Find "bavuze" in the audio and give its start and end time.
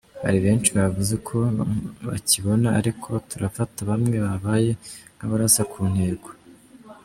0.77-1.11